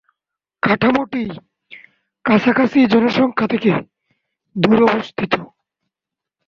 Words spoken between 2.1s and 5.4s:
কাছাকাছি জনসংখ্যা থেকে দূরে অবস্থিত।